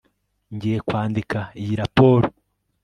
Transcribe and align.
ngiye 0.55 0.77
kwandika 0.87 1.39
iyi 1.61 1.73
raporo 1.81 2.27